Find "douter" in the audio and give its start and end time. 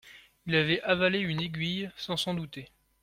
2.33-2.71